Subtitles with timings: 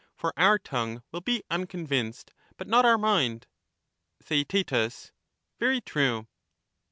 [0.15, 3.45] for our tongue will be unconvinced, but not our mind
[3.85, 5.11] \ Socrates, Theaet
[5.59, 6.27] Very true.